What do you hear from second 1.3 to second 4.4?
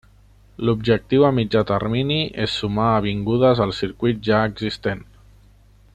mitjà termini és sumar avingudes al circuit